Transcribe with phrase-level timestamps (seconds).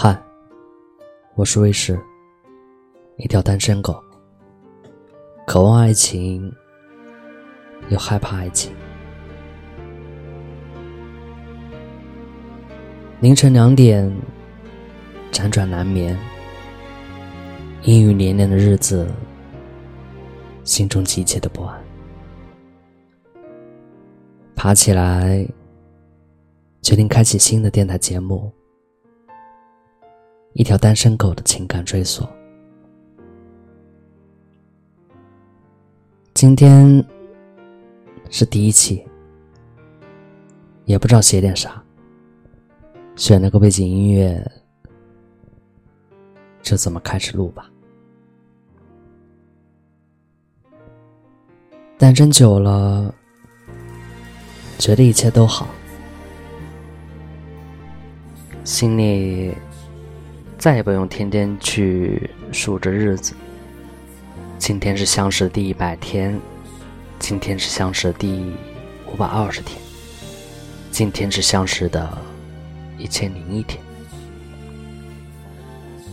[0.00, 0.16] 嗨
[1.34, 1.98] 我是卫士，
[3.16, 4.00] 一条单身狗，
[5.44, 6.54] 渴望爱情，
[7.88, 8.72] 又害怕爱情。
[13.18, 14.08] 凌晨两点，
[15.32, 16.16] 辗转难眠，
[17.82, 19.04] 阴雨连连的日子，
[20.62, 21.84] 心中急切的不安。
[24.54, 25.44] 爬起来，
[26.82, 28.52] 决定开启新的电台节目。
[30.58, 32.28] 一条单身狗的情感追索。
[36.34, 37.04] 今天
[38.28, 39.06] 是第一期，
[40.84, 41.80] 也不知道写点啥，
[43.14, 44.44] 选了个背景音乐，
[46.60, 47.70] 就这么开始录吧。
[51.96, 53.14] 单身久了，
[54.76, 55.68] 觉得一切都好，
[58.64, 59.54] 心里。
[60.58, 63.32] 再也不用天天去数着日子。
[64.58, 66.38] 今天是相识第一百天，
[67.20, 68.52] 今天是相识第
[69.06, 69.80] 五百二十天，
[70.90, 72.18] 今天是相识的
[72.98, 73.80] 一千零一天，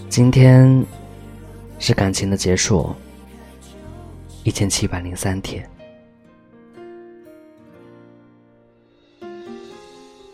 [0.10, 0.86] 今天
[1.80, 2.96] 是感情的结束，
[4.44, 5.68] 一千七百零三天。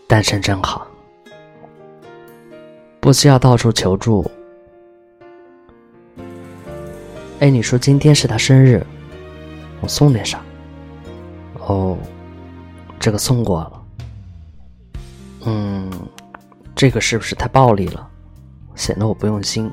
[0.06, 0.91] 单身真好。
[3.12, 4.32] 不需要到处求助。
[7.42, 8.82] 哎，你说今天是他生日，
[9.82, 10.40] 我送点啥？
[11.60, 11.98] 哦，
[13.02, 13.84] 这个送过了。
[15.44, 15.92] 嗯，
[16.74, 18.08] 这个是不是太暴力了？
[18.76, 19.70] 显得我不用心。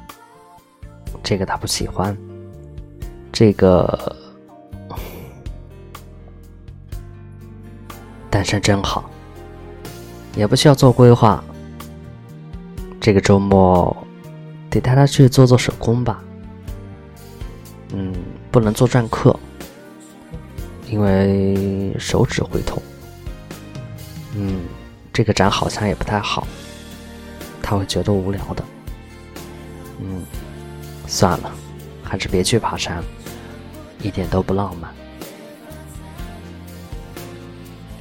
[1.22, 2.18] 这个他不喜欢。
[3.30, 4.16] 这个
[8.28, 9.08] 单身真好，
[10.34, 11.40] 也不需要做规划。
[13.08, 13.96] 这个周末
[14.68, 16.22] 得带他去做做手工吧。
[17.94, 18.12] 嗯，
[18.50, 19.34] 不能做篆刻，
[20.86, 22.82] 因为手指会痛。
[24.36, 24.60] 嗯，
[25.10, 26.46] 这个展好像也不太好，
[27.62, 28.62] 他会觉得无聊的。
[30.02, 30.22] 嗯，
[31.06, 31.50] 算了，
[32.02, 33.04] 还是别去爬山了，
[34.02, 34.92] 一点都不浪漫。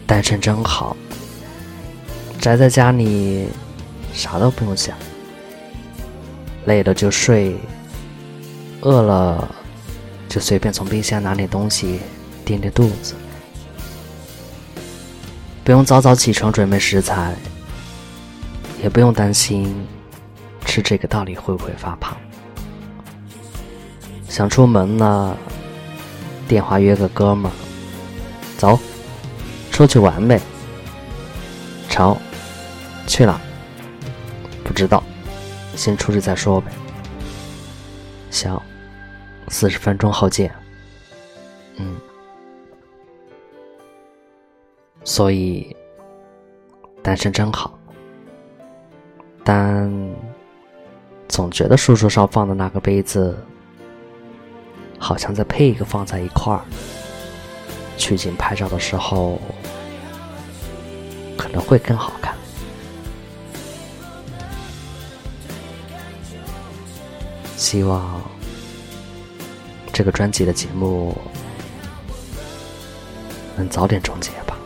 [0.05, 0.97] 单身真好，
[2.41, 3.47] 宅在家里。
[4.13, 4.97] 啥都不用想，
[6.65, 7.55] 累了就睡，
[8.81, 9.55] 饿了
[10.27, 11.99] 就随便从冰箱拿点东西
[12.43, 13.13] 垫垫肚子，
[15.63, 17.35] 不用早早起床准备食材，
[18.81, 19.73] 也不用担心
[20.65, 22.17] 吃这个到底会不会发胖。
[24.27, 25.37] 想出门了，
[26.47, 27.53] 电话约个哥们儿，
[28.57, 28.79] 走，
[29.71, 30.39] 出去玩呗。
[31.89, 32.15] 成，
[33.07, 33.41] 去了。
[34.77, 35.03] 知道，
[35.75, 36.71] 先出去再说呗。
[38.29, 38.61] 行，
[39.47, 40.53] 四十分钟后见。
[41.77, 41.95] 嗯，
[45.03, 45.75] 所以
[47.01, 47.75] 单身真好，
[49.43, 49.91] 但
[51.27, 53.35] 总觉得书桌上放的那个杯子，
[54.99, 56.61] 好像再配一个放在一块儿，
[57.97, 59.41] 取景拍照的时候
[61.35, 62.36] 可能会更好看。
[67.57, 68.21] 希望
[69.91, 71.17] 这个专辑的节目
[73.57, 74.56] 能早点终结吧。